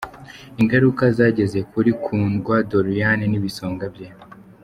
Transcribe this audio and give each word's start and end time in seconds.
Ingaruka 0.61 1.03
zageze 1.17 1.59
kuri 1.71 1.91
Kundwa 2.03 2.55
Doriane 2.69 3.25
n’ibisonga 3.27 3.85
bye. 3.93 4.09